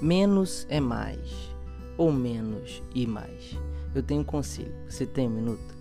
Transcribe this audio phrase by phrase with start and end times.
[0.00, 1.54] Menos é mais,
[1.98, 3.54] ou menos e mais.
[3.94, 4.72] Eu tenho um conselho.
[4.88, 5.74] Você tem um minuto?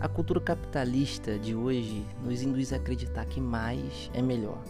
[0.00, 4.60] A cultura capitalista de hoje nos induz a acreditar que mais é melhor.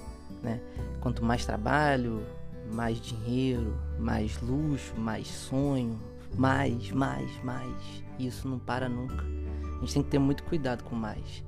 [0.42, 0.60] Né?
[1.00, 2.22] Quanto mais trabalho,
[2.70, 5.98] mais dinheiro, mais luxo, mais sonho,
[6.36, 8.04] mais, mais, mais.
[8.18, 9.24] E isso não para nunca.
[9.76, 11.42] A gente tem que ter muito cuidado com mais.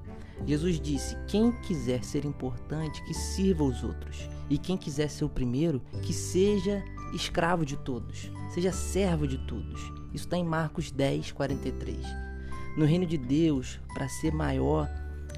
[0.46, 4.30] Jesus disse: Quem quiser ser importante, que sirva os outros.
[4.48, 6.82] E quem quiser ser o primeiro, que seja
[7.14, 9.80] escravo de todos, seja servo de todos.
[10.12, 11.98] Isso está em Marcos 10, 43.
[12.76, 14.88] No reino de Deus, para ser maior,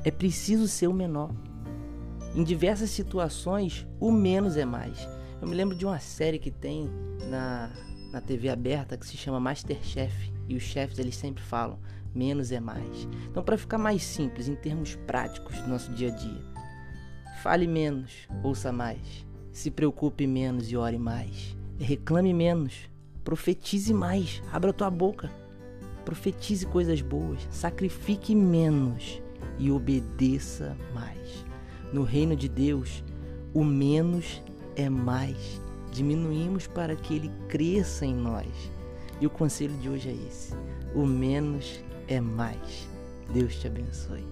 [0.04, 1.30] é preciso ser o menor.
[2.34, 5.08] Em diversas situações, o menos é mais.
[5.40, 6.90] Eu me lembro de uma série que tem
[7.30, 7.70] na,
[8.12, 10.32] na TV aberta que se chama Masterchef.
[10.48, 11.78] E os chefes eles sempre falam:
[12.14, 13.08] menos é mais.
[13.28, 16.44] Então, para ficar mais simples em termos práticos do nosso dia a dia,
[17.42, 19.26] fale menos, ouça mais.
[19.52, 21.56] Se preocupe menos e ore mais.
[21.78, 22.88] Reclame menos,
[23.22, 25.30] profetize mais, abra tua boca.
[26.04, 29.20] Profetize coisas boas, sacrifique menos
[29.58, 31.44] e obedeça mais.
[31.92, 33.04] No reino de Deus,
[33.52, 34.42] o menos
[34.74, 35.60] é mais.
[35.92, 38.70] Diminuímos para que ele cresça em nós.
[39.20, 40.54] E o conselho de hoje é esse:
[40.94, 42.88] o menos é mais.
[43.32, 44.24] Deus te abençoe.